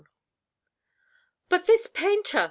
"But 1.49 1.67
this 1.67 1.85
painter!" 1.85 2.39